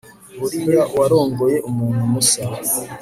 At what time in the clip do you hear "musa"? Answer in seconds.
2.11-2.43